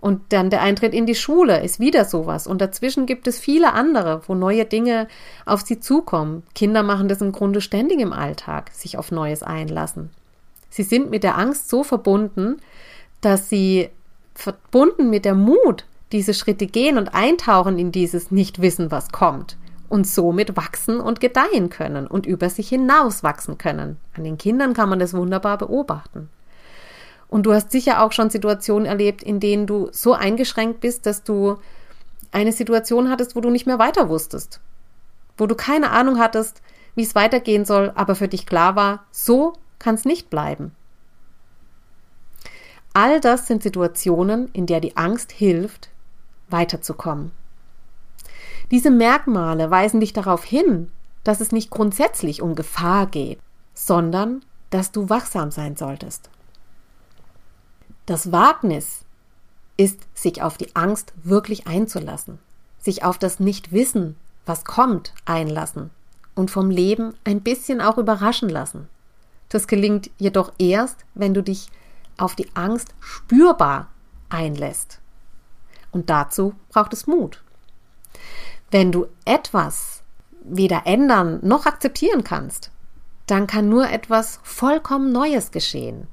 Und 0.00 0.32
dann 0.32 0.50
der 0.50 0.62
Eintritt 0.62 0.94
in 0.94 1.06
die 1.06 1.16
Schule 1.16 1.62
ist 1.62 1.80
wieder 1.80 2.04
sowas. 2.04 2.46
Und 2.46 2.60
dazwischen 2.60 3.06
gibt 3.06 3.26
es 3.26 3.40
viele 3.40 3.72
andere, 3.72 4.22
wo 4.26 4.34
neue 4.34 4.64
Dinge 4.64 5.08
auf 5.44 5.62
sie 5.62 5.80
zukommen. 5.80 6.44
Kinder 6.54 6.82
machen 6.82 7.08
das 7.08 7.20
im 7.20 7.32
Grunde 7.32 7.60
ständig 7.60 7.98
im 7.98 8.12
Alltag, 8.12 8.70
sich 8.72 8.96
auf 8.96 9.10
Neues 9.10 9.42
einlassen. 9.42 10.10
Sie 10.70 10.84
sind 10.84 11.10
mit 11.10 11.24
der 11.24 11.36
Angst 11.36 11.68
so 11.68 11.82
verbunden, 11.82 12.58
dass 13.20 13.48
sie 13.48 13.88
verbunden 14.34 15.10
mit 15.10 15.24
der 15.24 15.34
Mut 15.34 15.84
diese 16.12 16.32
Schritte 16.32 16.66
gehen 16.66 16.96
und 16.96 17.14
eintauchen 17.14 17.78
in 17.78 17.90
dieses 17.90 18.30
Nicht-Wissen, 18.30 18.90
was 18.90 19.10
kommt 19.10 19.56
und 19.88 20.06
somit 20.06 20.56
wachsen 20.56 21.00
und 21.00 21.20
gedeihen 21.20 21.70
können 21.70 22.06
und 22.06 22.26
über 22.26 22.50
sich 22.50 22.68
hinaus 22.68 23.22
wachsen 23.22 23.58
können. 23.58 23.96
An 24.14 24.24
den 24.24 24.38
Kindern 24.38 24.74
kann 24.74 24.88
man 24.88 24.98
das 24.98 25.14
wunderbar 25.14 25.58
beobachten. 25.58 26.28
Und 27.28 27.44
du 27.44 27.52
hast 27.52 27.70
sicher 27.70 28.02
auch 28.02 28.12
schon 28.12 28.30
Situationen 28.30 28.86
erlebt, 28.86 29.22
in 29.22 29.38
denen 29.40 29.66
du 29.66 29.88
so 29.92 30.14
eingeschränkt 30.14 30.80
bist, 30.80 31.06
dass 31.06 31.24
du 31.24 31.58
eine 32.32 32.52
Situation 32.52 33.10
hattest, 33.10 33.36
wo 33.36 33.40
du 33.40 33.50
nicht 33.50 33.66
mehr 33.66 33.78
weiter 33.78 34.08
wusstest. 34.08 34.60
Wo 35.36 35.46
du 35.46 35.54
keine 35.54 35.90
Ahnung 35.90 36.18
hattest, 36.18 36.62
wie 36.94 37.02
es 37.02 37.14
weitergehen 37.14 37.64
soll, 37.64 37.92
aber 37.94 38.14
für 38.14 38.28
dich 38.28 38.46
klar 38.46 38.76
war, 38.76 39.04
so 39.10 39.52
kann 39.78 39.94
es 39.94 40.04
nicht 40.04 40.30
bleiben. 40.30 40.72
All 42.94 43.20
das 43.20 43.46
sind 43.46 43.62
Situationen, 43.62 44.50
in 44.52 44.66
der 44.66 44.80
die 44.80 44.96
Angst 44.96 45.30
hilft, 45.30 45.90
weiterzukommen. 46.48 47.30
Diese 48.70 48.90
Merkmale 48.90 49.70
weisen 49.70 50.00
dich 50.00 50.12
darauf 50.12 50.44
hin, 50.44 50.90
dass 51.24 51.40
es 51.40 51.52
nicht 51.52 51.70
grundsätzlich 51.70 52.42
um 52.42 52.54
Gefahr 52.54 53.06
geht, 53.06 53.38
sondern 53.74 54.44
dass 54.70 54.92
du 54.92 55.08
wachsam 55.08 55.50
sein 55.50 55.76
solltest. 55.76 56.30
Das 58.08 58.32
Wagnis 58.32 59.04
ist, 59.76 60.00
sich 60.14 60.40
auf 60.40 60.56
die 60.56 60.74
Angst 60.74 61.12
wirklich 61.24 61.66
einzulassen, 61.66 62.38
sich 62.78 63.04
auf 63.04 63.18
das 63.18 63.38
Nichtwissen, 63.38 64.16
was 64.46 64.64
kommt, 64.64 65.12
einlassen 65.26 65.90
und 66.34 66.50
vom 66.50 66.70
Leben 66.70 67.12
ein 67.24 67.42
bisschen 67.42 67.82
auch 67.82 67.98
überraschen 67.98 68.48
lassen. 68.48 68.88
Das 69.50 69.66
gelingt 69.66 70.08
jedoch 70.16 70.54
erst, 70.56 71.04
wenn 71.14 71.34
du 71.34 71.42
dich 71.42 71.68
auf 72.16 72.34
die 72.34 72.48
Angst 72.54 72.94
spürbar 72.98 73.88
einlässt. 74.30 75.00
Und 75.92 76.08
dazu 76.08 76.54
braucht 76.70 76.94
es 76.94 77.06
Mut. 77.06 77.42
Wenn 78.70 78.90
du 78.90 79.06
etwas 79.26 80.02
weder 80.44 80.86
ändern 80.86 81.40
noch 81.42 81.66
akzeptieren 81.66 82.24
kannst, 82.24 82.70
dann 83.26 83.46
kann 83.46 83.68
nur 83.68 83.90
etwas 83.90 84.40
vollkommen 84.44 85.12
Neues 85.12 85.50
geschehen 85.50 86.08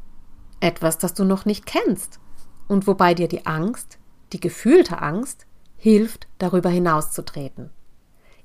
etwas, 0.65 0.97
das 0.97 1.13
du 1.13 1.23
noch 1.23 1.45
nicht 1.45 1.65
kennst 1.65 2.19
und 2.67 2.87
wobei 2.87 3.13
dir 3.13 3.27
die 3.27 3.45
Angst, 3.45 3.99
die 4.33 4.39
gefühlte 4.39 5.01
Angst, 5.01 5.45
hilft, 5.77 6.27
darüber 6.39 6.69
hinauszutreten. 6.69 7.69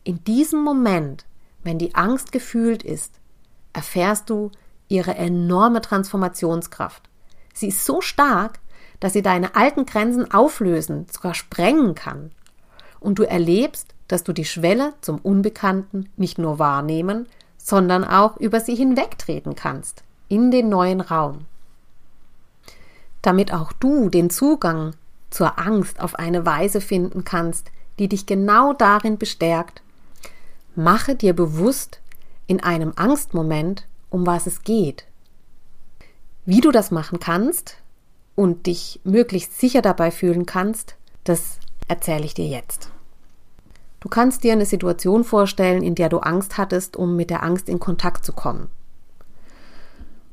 In 0.05 0.23
diesem 0.25 0.63
Moment, 0.63 1.25
wenn 1.65 1.79
die 1.79 1.95
Angst 1.95 2.33
gefühlt 2.33 2.83
ist, 2.83 3.15
erfährst 3.73 4.29
du 4.29 4.51
ihre 4.89 5.15
enorme 5.15 5.81
Transformationskraft. 5.81 7.09
Sie 7.55 7.69
ist 7.69 7.87
so 7.87 8.01
stark, 8.01 8.61
dass 8.99 9.15
sie 9.15 9.23
deine 9.23 9.57
alten 9.57 9.87
Grenzen 9.87 10.31
auflösen, 10.31 11.07
sogar 11.11 11.35
sprengen 11.35 11.95
kann. 11.95 12.33
Und 12.99 13.19
du 13.19 13.23
erlebst, 13.23 13.95
dass 14.09 14.25
du 14.25 14.33
die 14.33 14.45
Schwelle 14.45 14.93
zum 15.01 15.19
Unbekannten 15.19 16.11
nicht 16.17 16.39
nur 16.39 16.59
wahrnehmen, 16.59 17.27
sondern 17.57 18.05
auch 18.05 18.37
über 18.37 18.61
sie 18.61 18.75
hinwegtreten 18.75 19.55
kannst, 19.55 20.03
in 20.29 20.51
den 20.51 20.69
neuen 20.69 21.01
Raum 21.01 21.47
damit 23.23 23.53
auch 23.53 23.73
du 23.73 24.09
den 24.09 24.31
Zugang 24.31 24.95
zur 25.31 25.59
Angst 25.59 26.01
auf 26.01 26.17
eine 26.17 26.45
Weise 26.45 26.81
finden 26.81 27.25
kannst, 27.25 27.71
die 27.99 28.09
dich 28.09 28.27
genau 28.27 28.73
darin 28.73 29.19
bestärkt. 29.19 29.83
Mache 30.75 31.15
dir 31.15 31.35
bewusst 31.35 32.01
in 32.47 32.63
einem 32.63 32.93
Angstmoment, 32.97 33.87
um 34.09 34.27
was 34.27 34.47
es 34.47 34.63
geht. 34.63 35.05
Wie 36.47 36.61
du 36.61 36.73
das 36.73 36.91
machen 36.91 37.21
kannst 37.21 37.77
und 38.35 38.67
dich 38.67 39.01
möglichst 39.05 39.61
sicher 39.61 39.83
dabei 39.83 40.11
fühlen 40.11 40.47
kannst, 40.47 40.97
das 41.25 41.59
erzähle 41.87 42.25
ich 42.25 42.35
dir 42.35 42.47
jetzt. 42.47 42.91
Du 44.01 44.09
kannst 44.09 44.43
dir 44.43 44.53
eine 44.53 44.65
Situation 44.65 45.25
vorstellen, 45.25 45.83
in 45.83 45.95
der 45.95 46.09
du 46.09 46.19
Angst 46.19 46.57
hattest, 46.57 46.97
um 46.97 47.17
mit 47.17 47.29
der 47.29 47.43
Angst 47.43 47.69
in 47.69 47.79
Kontakt 47.79 48.25
zu 48.25 48.33
kommen. 48.33 48.69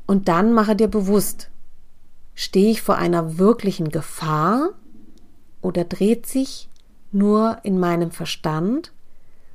Und 0.06 0.29
dann 0.29 0.53
mache 0.53 0.75
dir 0.75 0.88
bewusst, 0.88 1.50
Stehe 2.39 2.70
ich 2.70 2.84
vor 2.84 2.98
einer 2.98 3.39
wirklichen 3.39 3.89
Gefahr 3.89 4.70
oder 5.63 5.86
dreht 5.86 6.27
sich 6.27 6.70
nur 7.12 7.58
in 7.63 7.79
meinem 7.79 8.12
Verstand 8.12 8.94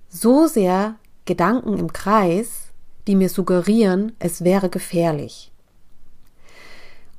so 0.08 0.48
sehr 0.48 0.96
Gedanken 1.24 1.78
im 1.78 1.92
Kreis, 1.92 2.72
die 3.06 3.14
mir 3.14 3.28
suggerieren, 3.28 4.16
es 4.18 4.42
wäre 4.42 4.68
gefährlich? 4.68 5.52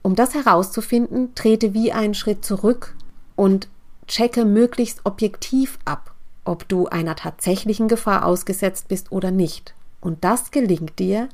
Um 0.01 0.15
das 0.15 0.33
herauszufinden, 0.33 1.33
trete 1.33 1.73
wie 1.73 1.93
einen 1.93 2.13
Schritt 2.13 2.43
zurück 2.43 2.93
und 3.37 3.69
checke 4.05 4.43
möglichst 4.43 5.05
objektiv 5.05 5.79
ab, 5.85 6.13
ob 6.43 6.67
du 6.67 6.87
einer 6.87 7.15
tatsächlichen 7.15 7.87
Gefahr 7.87 8.25
ausgesetzt 8.25 8.89
bist 8.89 9.13
oder 9.13 9.31
nicht. 9.31 9.75
Und 10.01 10.25
das 10.25 10.51
gelingt 10.51 10.99
dir, 10.99 11.29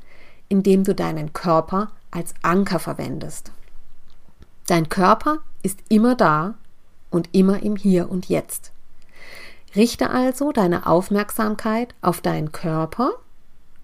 indem 0.48 0.84
du 0.84 0.94
deinen 0.94 1.32
Körper 1.32 1.90
als 2.12 2.32
Anker 2.42 2.78
verwendest. 2.78 3.50
Dein 4.70 4.88
Körper 4.88 5.38
ist 5.64 5.80
immer 5.88 6.14
da 6.14 6.54
und 7.10 7.30
immer 7.32 7.60
im 7.60 7.74
Hier 7.74 8.08
und 8.08 8.28
Jetzt. 8.28 8.70
Richte 9.74 10.10
also 10.10 10.52
deine 10.52 10.86
Aufmerksamkeit 10.86 11.92
auf 12.02 12.20
deinen 12.20 12.52
Körper 12.52 13.14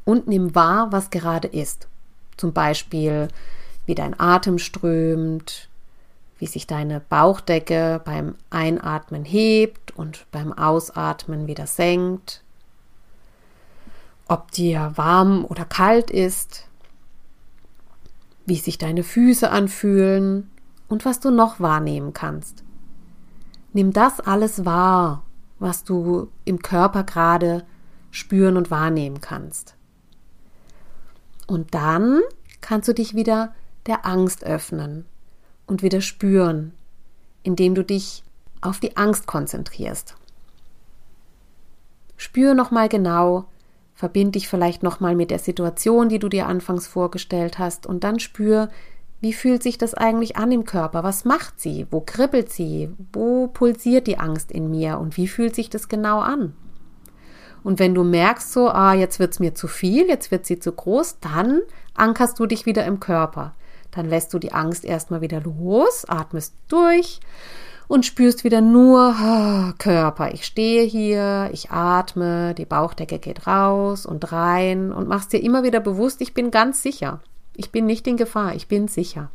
und 0.05 0.29
nimm 0.29 0.55
wahr, 0.55 0.93
was 0.93 1.11
gerade 1.11 1.49
ist. 1.49 1.89
Zum 2.37 2.53
Beispiel, 2.53 3.27
wie 3.87 3.97
dein 3.97 4.15
Atem 4.21 4.61
strömt, 4.61 5.69
wie 6.39 6.47
sich 6.47 6.69
deine 6.69 7.01
Bauchdecke 7.01 8.01
beim 8.05 8.37
Einatmen 8.51 9.25
hebt 9.25 9.91
und 9.97 10.31
beim 10.31 10.53
Ausatmen 10.53 11.49
wieder 11.49 11.67
senkt, 11.67 12.45
ob 14.29 14.53
dir 14.53 14.93
warm 14.95 15.45
oder 15.47 15.65
kalt 15.65 16.13
ist, 16.13 16.69
wie 18.45 18.59
sich 18.59 18.79
deine 18.79 19.03
Füße 19.03 19.51
anfühlen 19.51 20.49
und 20.89 21.05
was 21.05 21.21
du 21.21 21.31
noch 21.31 21.61
wahrnehmen 21.61 22.13
kannst. 22.13 22.65
Nimm 23.73 23.93
das 23.93 24.21
alles 24.21 24.65
wahr, 24.65 25.25
was 25.59 25.85
du 25.85 26.29
im 26.45 26.61
Körper 26.61 27.05
gerade 27.05 27.65
spüren 28.11 28.57
und 28.57 28.71
wahrnehmen 28.71 29.21
kannst. 29.21 29.77
Und 31.47 31.75
dann 31.75 32.21
kannst 32.61 32.89
du 32.89 32.95
dich 32.95 33.15
wieder 33.15 33.55
der 33.87 34.07
Angst 34.07 34.45
öffnen 34.45 35.05
und 35.67 35.83
wieder 35.83 36.01
spüren, 36.01 36.73
indem 37.43 37.75
du 37.75 37.85
dich 37.85 38.25
auf 38.61 38.81
die 38.81 38.97
Angst 38.97 39.27
konzentrierst. 39.27 40.17
Spür 42.17 42.55
nochmal 42.55 42.89
genau, 42.89 43.47
verbind 43.95 44.35
dich 44.35 44.49
vielleicht 44.49 44.83
nochmal 44.83 45.15
mit 45.15 45.31
der 45.31 45.39
Situation, 45.39 46.09
die 46.09 46.19
du 46.19 46.29
dir 46.29 46.47
anfangs 46.47 46.87
vorgestellt 46.87 47.59
hast, 47.59 47.87
und 47.87 48.05
dann 48.05 48.19
spür, 48.19 48.69
wie 49.21 49.33
fühlt 49.33 49.63
sich 49.63 49.79
das 49.79 49.95
eigentlich 49.95 50.37
an 50.37 50.53
im 50.53 50.65
Körper? 50.65 51.03
Was 51.03 51.25
macht 51.25 51.61
sie? 51.61 51.87
Wo 51.91 52.01
kribbelt 52.01 52.51
sie? 52.51 52.91
Wo 53.13 53.49
pulsiert 53.49 54.07
die 54.07 54.19
Angst 54.19 54.53
in 54.53 54.71
mir? 54.71 54.99
Und 54.99 55.17
wie 55.17 55.29
fühlt 55.29 55.55
sich 55.55 55.71
das 55.71 55.89
genau 55.89 56.21
an? 56.21 56.55
Und 57.65 57.79
wenn 57.79 57.95
du 57.95 58.05
merkst, 58.05 58.53
so, 58.53 58.69
ah, 58.69 58.95
jetzt 58.95 59.19
wird's 59.19 59.41
mir 59.41 59.55
zu 59.55 59.67
viel, 59.67 60.07
jetzt 60.07 60.31
wird 60.31 60.47
sie 60.47 60.61
zu 60.61 60.71
groß, 60.71 61.19
dann 61.21 61.63
ankerst 61.95 62.39
du 62.39 62.47
dich 62.47 62.67
wieder 62.67 62.85
im 62.85 63.01
Körper. 63.01 63.55
Dann 63.91 64.09
lässt 64.09 64.33
du 64.35 64.39
die 64.39 64.53
Angst 64.53 64.85
erstmal 64.85 65.21
wieder 65.21 65.41
los, 65.41 66.05
atmest 66.07 66.55
durch 66.69 67.21
und 67.89 68.05
spürst 68.05 68.45
wieder 68.45 68.61
nur 68.61 69.15
oh, 69.19 69.73
Körper. 69.79 70.33
Ich 70.33 70.45
stehe 70.45 70.85
hier, 70.85 71.49
ich 71.53 71.71
atme, 71.71 72.55
die 72.55 72.67
Bauchdecke 72.67 73.19
geht 73.19 73.47
raus 73.47 74.07
und 74.07 74.31
rein 74.31 74.93
und 74.93 75.09
machst 75.09 75.33
dir 75.33 75.43
immer 75.43 75.63
wieder 75.63 75.81
bewusst, 75.81 76.21
ich 76.21 76.35
bin 76.35 76.51
ganz 76.51 76.83
sicher. 76.83 77.21
Ich 77.57 77.71
bin 77.71 77.87
nicht 77.87 78.07
in 78.07 78.17
Gefahr, 78.17 78.55
ich 78.55 78.69
bin 78.69 78.89
sicher. 78.89 79.31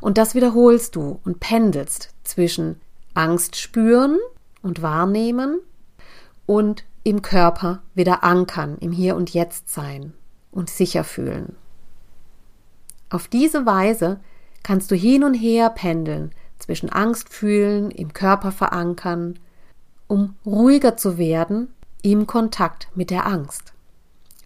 Und 0.00 0.18
das 0.18 0.34
wiederholst 0.34 0.96
du 0.96 1.20
und 1.24 1.40
pendelst 1.40 2.10
zwischen 2.22 2.80
Angst 3.14 3.56
spüren 3.56 4.18
und 4.62 4.82
wahrnehmen 4.82 5.60
und 6.44 6.84
im 7.02 7.22
Körper 7.22 7.82
wieder 7.94 8.24
ankern, 8.24 8.76
im 8.80 8.92
Hier 8.92 9.16
und 9.16 9.30
Jetzt 9.30 9.72
sein 9.72 10.12
und 10.50 10.70
sicher 10.70 11.04
fühlen. 11.04 11.56
Auf 13.10 13.28
diese 13.28 13.66
Weise 13.66 14.20
kannst 14.62 14.90
du 14.90 14.96
hin 14.96 15.22
und 15.22 15.34
her 15.34 15.70
pendeln 15.70 16.32
zwischen 16.58 16.90
Angst 16.90 17.32
fühlen, 17.32 17.90
im 17.90 18.12
Körper 18.12 18.52
verankern, 18.52 19.38
um 20.08 20.34
ruhiger 20.44 20.96
zu 20.96 21.18
werden 21.18 21.68
im 22.02 22.26
Kontakt 22.26 22.88
mit 22.94 23.10
der 23.10 23.26
Angst. 23.26 23.72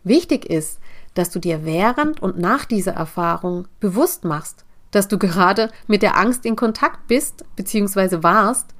Wichtig 0.04 0.46
ist, 0.46 0.78
dass 1.14 1.30
du 1.30 1.38
dir 1.38 1.64
während 1.64 2.20
und 2.20 2.38
nach 2.38 2.64
dieser 2.64 2.92
Erfahrung 2.92 3.66
bewusst 3.80 4.24
machst, 4.24 4.64
dass 4.90 5.08
du 5.08 5.18
gerade 5.18 5.70
mit 5.86 6.02
der 6.02 6.16
Angst 6.16 6.44
in 6.44 6.56
Kontakt 6.56 7.06
bist 7.06 7.44
bzw. 7.56 8.22
warst 8.22 8.74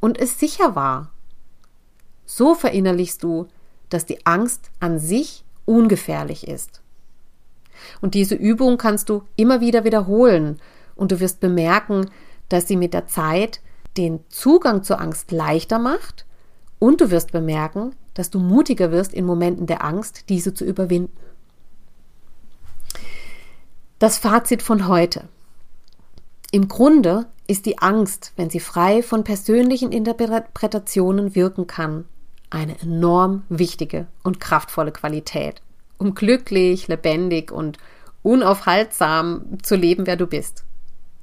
und 0.00 0.18
es 0.18 0.38
sicher 0.38 0.74
war. 0.74 1.10
So 2.24 2.54
verinnerlichst 2.54 3.22
du, 3.22 3.48
dass 3.88 4.06
die 4.06 4.24
Angst 4.24 4.70
an 4.80 4.98
sich 4.98 5.44
ungefährlich 5.64 6.46
ist. 6.46 6.80
Und 8.00 8.14
diese 8.14 8.34
Übung 8.34 8.78
kannst 8.78 9.08
du 9.08 9.22
immer 9.36 9.60
wieder 9.60 9.84
wiederholen 9.84 10.60
und 10.96 11.12
du 11.12 11.20
wirst 11.20 11.40
bemerken, 11.40 12.10
dass 12.48 12.68
sie 12.68 12.76
mit 12.76 12.94
der 12.94 13.06
Zeit 13.06 13.60
den 13.96 14.20
Zugang 14.28 14.82
zur 14.82 15.00
Angst 15.00 15.32
leichter 15.32 15.78
macht 15.78 16.26
und 16.78 17.00
du 17.00 17.10
wirst 17.10 17.32
bemerken, 17.32 17.94
dass 18.14 18.30
du 18.30 18.38
mutiger 18.38 18.92
wirst 18.92 19.14
in 19.14 19.24
Momenten 19.24 19.66
der 19.66 19.84
Angst, 19.84 20.28
diese 20.28 20.54
zu 20.54 20.64
überwinden. 20.64 21.16
Das 24.00 24.16
Fazit 24.16 24.62
von 24.62 24.88
heute. 24.88 25.28
Im 26.52 26.68
Grunde 26.68 27.26
ist 27.46 27.66
die 27.66 27.80
Angst, 27.80 28.32
wenn 28.34 28.48
sie 28.48 28.58
frei 28.58 29.02
von 29.02 29.24
persönlichen 29.24 29.92
Interpretationen 29.92 31.34
wirken 31.34 31.66
kann, 31.66 32.06
eine 32.48 32.80
enorm 32.80 33.42
wichtige 33.50 34.06
und 34.22 34.40
kraftvolle 34.40 34.90
Qualität, 34.90 35.60
um 35.98 36.14
glücklich, 36.14 36.88
lebendig 36.88 37.52
und 37.52 37.76
unaufhaltsam 38.22 39.58
zu 39.62 39.76
leben, 39.76 40.06
wer 40.06 40.16
du 40.16 40.26
bist. 40.26 40.64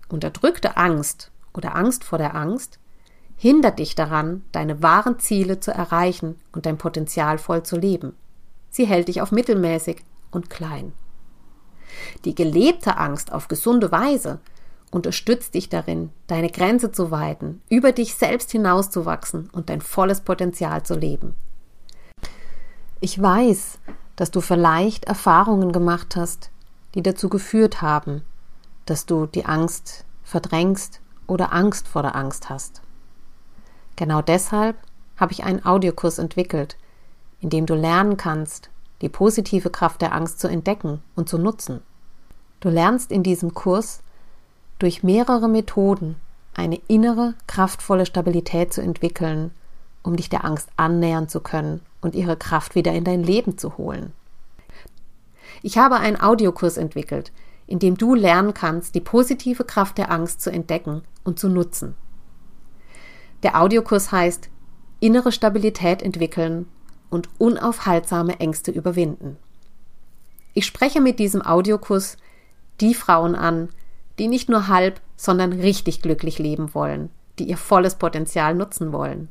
Unterdrückte 0.08 0.78
Angst 0.78 1.32
oder 1.56 1.76
Angst 1.76 2.04
vor 2.04 2.20
der 2.20 2.36
Angst 2.36 2.78
hindert 3.38 3.80
dich 3.80 3.96
daran, 3.96 4.44
deine 4.52 4.84
wahren 4.84 5.18
Ziele 5.18 5.60
zu 5.60 5.72
erreichen 5.72 6.36
und 6.52 6.68
dein 6.68 6.78
Potenzial 6.78 7.40
voll 7.40 7.64
zu 7.64 7.76
leben. 7.76 8.16
Sie 8.70 8.86
hält 8.86 9.08
dich 9.08 9.24
auf 9.24 9.32
mittelmäßig 9.32 10.04
und 10.30 10.52
klein. 10.52 10.94
Die 12.26 12.36
gelebte 12.36 12.98
Angst 12.98 13.32
auf 13.32 13.48
gesunde 13.48 13.92
Weise 13.92 14.40
unterstützt 14.92 15.54
dich 15.54 15.70
darin, 15.70 16.12
deine 16.28 16.50
Grenze 16.50 16.92
zu 16.92 17.12
weiten, 17.12 17.62
über 17.70 17.92
dich 17.92 18.16
selbst 18.16 18.52
hinauszuwachsen 18.52 19.50
und 19.52 19.70
dein 19.70 19.82
volles 19.82 20.22
Potenzial 20.22 20.84
zu 20.84 20.96
leben. 20.96 21.36
Ich 23.00 23.22
weiß, 23.22 23.80
dass 24.16 24.32
du 24.32 24.42
vielleicht 24.42 25.06
Erfahrungen 25.06 25.72
gemacht 25.72 26.16
hast, 26.16 26.50
die 26.96 27.04
dazu 27.04 27.30
geführt 27.30 27.82
haben, 27.82 28.24
dass 28.86 29.06
du 29.06 29.28
die 29.28 29.46
Angst 29.46 30.06
verdrängst 30.24 31.02
oder 31.28 31.54
Angst 31.54 31.88
vor 31.88 32.02
der 32.02 32.16
Angst 32.16 32.50
hast. 32.50 32.82
Genau 33.96 34.22
deshalb 34.22 34.78
habe 35.18 35.34
ich 35.34 35.44
einen 35.44 35.66
Audiokurs 35.66 36.20
entwickelt, 36.20 36.78
in 37.40 37.50
dem 37.50 37.66
du 37.66 37.76
lernen 37.76 38.18
kannst, 38.18 38.70
die 39.02 39.10
positive 39.10 39.70
Kraft 39.70 40.02
der 40.02 40.14
Angst 40.14 40.40
zu 40.40 40.48
entdecken 40.48 41.02
und 41.16 41.30
zu 41.30 41.38
nutzen. 41.38 41.82
Du 42.60 42.70
lernst 42.70 43.12
in 43.12 43.24
diesem 43.24 43.54
Kurs 43.54 44.02
durch 44.80 45.04
mehrere 45.04 45.48
Methoden 45.48 46.16
eine 46.54 46.80
innere, 46.88 47.36
kraftvolle 47.46 48.06
Stabilität 48.06 48.74
zu 48.74 48.82
entwickeln, 48.82 49.52
um 50.02 50.16
dich 50.16 50.30
der 50.30 50.44
Angst 50.46 50.70
annähern 50.76 51.30
zu 51.30 51.40
können 51.40 51.82
und 52.02 52.16
ihre 52.16 52.36
Kraft 52.36 52.76
wieder 52.76 52.94
in 52.94 53.04
dein 53.04 53.24
Leben 53.24 53.58
zu 53.58 53.78
holen. 53.78 54.14
Ich 55.62 55.78
habe 55.78 55.98
einen 55.98 56.20
Audiokurs 56.20 56.78
entwickelt, 56.78 57.32
in 57.68 57.80
dem 57.80 57.98
du 57.98 58.16
lernen 58.16 58.54
kannst, 58.54 58.96
die 58.96 59.02
positive 59.02 59.66
Kraft 59.66 59.98
der 59.98 60.12
Angst 60.12 60.42
zu 60.42 60.50
entdecken 60.50 61.04
und 61.24 61.38
zu 61.38 61.50
nutzen. 61.50 61.96
Der 63.44 63.62
Audiokurs 63.62 64.12
heißt 64.12 64.50
Innere 65.00 65.32
Stabilität 65.32 66.02
entwickeln 66.02 66.68
und 67.10 67.30
unaufhaltsame 67.38 68.40
Ängste 68.40 68.72
überwinden. 68.72 69.38
Ich 70.54 70.66
spreche 70.66 71.02
mit 71.02 71.20
diesem 71.20 71.42
Audiokurs 71.42 72.18
die 72.82 72.94
Frauen 72.94 73.36
an, 73.36 73.70
die 74.20 74.28
nicht 74.28 74.50
nur 74.50 74.68
halb, 74.68 75.00
sondern 75.16 75.54
richtig 75.54 76.02
glücklich 76.02 76.40
leben 76.40 76.74
wollen, 76.74 77.10
die 77.40 77.46
ihr 77.46 77.58
volles 77.58 77.96
Potenzial 77.96 78.56
nutzen 78.56 78.92
wollen, 78.92 79.30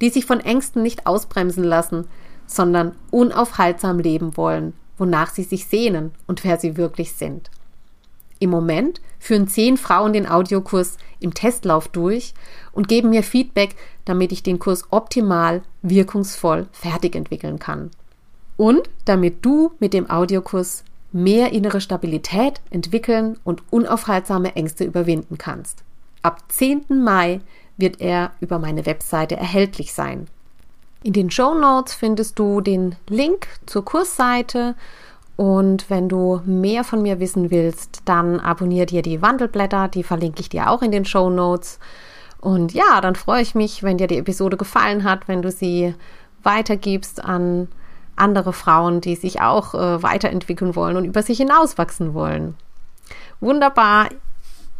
die 0.00 0.10
sich 0.10 0.26
von 0.26 0.40
Ängsten 0.40 0.82
nicht 0.82 1.06
ausbremsen 1.06 1.64
lassen, 1.64 2.06
sondern 2.46 2.94
unaufhaltsam 3.10 3.98
leben 3.98 4.36
wollen, 4.36 4.74
wonach 4.96 5.30
sie 5.30 5.44
sich 5.44 5.66
sehnen 5.66 6.12
und 6.26 6.44
wer 6.44 6.58
sie 6.58 6.76
wirklich 6.76 7.12
sind. 7.12 7.50
Im 8.38 8.50
Moment 8.50 9.00
führen 9.18 9.48
zehn 9.48 9.76
Frauen 9.76 10.12
den 10.12 10.28
Audiokurs 10.28 10.96
im 11.20 11.34
Testlauf 11.34 11.88
durch 11.88 12.34
und 12.72 12.88
geben 12.88 13.10
mir 13.10 13.22
Feedback, 13.22 13.74
damit 14.04 14.32
ich 14.32 14.42
den 14.42 14.58
Kurs 14.58 14.84
optimal, 14.90 15.62
wirkungsvoll 15.82 16.66
fertig 16.72 17.16
entwickeln 17.16 17.58
kann. 17.58 17.90
Und 18.56 18.90
damit 19.04 19.44
du 19.44 19.72
mit 19.78 19.92
dem 19.92 20.08
Audiokurs 20.10 20.84
mehr 21.12 21.52
innere 21.52 21.80
Stabilität 21.80 22.60
entwickeln 22.70 23.38
und 23.44 23.62
unaufhaltsame 23.70 24.54
Ängste 24.56 24.84
überwinden 24.84 25.38
kannst. 25.38 25.82
Ab 26.22 26.42
10. 26.48 26.84
Mai 27.02 27.40
wird 27.76 28.00
er 28.00 28.32
über 28.40 28.58
meine 28.58 28.86
Webseite 28.86 29.36
erhältlich 29.36 29.92
sein. 29.92 30.26
In 31.02 31.12
den 31.12 31.30
Show 31.30 31.54
Notes 31.54 31.94
findest 31.94 32.38
du 32.38 32.60
den 32.60 32.96
Link 33.08 33.46
zur 33.66 33.84
Kursseite 33.84 34.74
und 35.38 35.88
wenn 35.88 36.08
du 36.08 36.40
mehr 36.46 36.82
von 36.82 37.00
mir 37.00 37.20
wissen 37.20 37.52
willst, 37.52 38.02
dann 38.06 38.40
abonniere 38.40 38.86
dir 38.86 39.02
die 39.02 39.22
Wandelblätter, 39.22 39.86
die 39.86 40.02
verlinke 40.02 40.40
ich 40.40 40.48
dir 40.48 40.68
auch 40.68 40.82
in 40.82 40.90
den 40.90 41.04
Show 41.04 41.30
Notes. 41.30 41.78
Und 42.40 42.74
ja, 42.74 43.00
dann 43.00 43.14
freue 43.14 43.42
ich 43.42 43.54
mich, 43.54 43.84
wenn 43.84 43.98
dir 43.98 44.08
die 44.08 44.18
Episode 44.18 44.56
gefallen 44.56 45.04
hat, 45.04 45.28
wenn 45.28 45.40
du 45.40 45.52
sie 45.52 45.94
weitergibst 46.42 47.24
an 47.24 47.68
andere 48.16 48.52
Frauen, 48.52 49.00
die 49.00 49.14
sich 49.14 49.40
auch 49.40 49.74
äh, 49.74 50.02
weiterentwickeln 50.02 50.74
wollen 50.74 50.96
und 50.96 51.04
über 51.04 51.22
sich 51.22 51.38
hinauswachsen 51.38 52.14
wollen. 52.14 52.56
Wunderbar. 53.38 54.08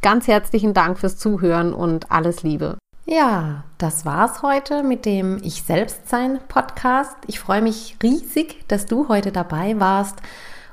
Ganz 0.02 0.26
herzlichen 0.26 0.74
Dank 0.74 0.98
fürs 0.98 1.18
Zuhören 1.18 1.72
und 1.72 2.10
alles 2.10 2.42
Liebe. 2.42 2.78
Ja, 3.10 3.64
das 3.78 4.04
war's 4.04 4.42
heute 4.42 4.82
mit 4.82 5.06
dem 5.06 5.40
Ich 5.42 5.62
Selbstsein 5.62 6.40
Podcast. 6.46 7.16
Ich 7.26 7.40
freue 7.40 7.62
mich 7.62 7.96
riesig, 8.02 8.68
dass 8.68 8.84
du 8.84 9.08
heute 9.08 9.32
dabei 9.32 9.80
warst. 9.80 10.16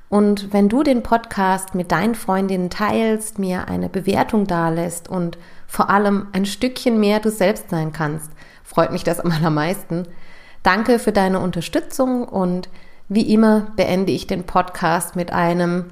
Und 0.09 0.51
wenn 0.51 0.67
du 0.67 0.83
den 0.83 1.01
Podcast 1.01 1.75
mit 1.75 1.93
deinen 1.93 2.13
Freundinnen 2.13 2.69
teilst, 2.69 3.39
mir 3.39 3.69
eine 3.69 3.87
Bewertung 3.87 4.47
dalässt 4.47 5.07
und 5.07 5.37
vor 5.65 5.89
allem 5.89 6.27
ein 6.33 6.45
Stückchen 6.45 6.99
mehr 6.99 7.21
du 7.21 7.31
selbst 7.31 7.69
sein 7.69 7.93
kannst, 7.93 8.29
freut 8.65 8.91
mich 8.91 9.05
das 9.05 9.21
am 9.21 9.31
allermeisten. 9.31 10.05
Danke 10.61 10.99
für 10.99 11.13
deine 11.13 11.39
Unterstützung 11.39 12.27
und 12.27 12.67
wie 13.07 13.33
immer 13.33 13.67
beende 13.77 14.11
ich 14.11 14.27
den 14.27 14.43
Podcast 14.43 15.15
mit 15.15 15.31
einem 15.31 15.85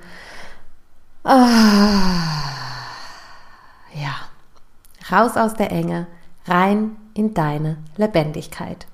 ah, 1.23 1.39
ja, 3.93 4.13
raus 5.09 5.37
aus 5.37 5.53
der 5.53 5.71
Enge, 5.71 6.05
rein 6.47 6.97
in 7.13 7.33
deine 7.33 7.77
Lebendigkeit. 7.97 8.87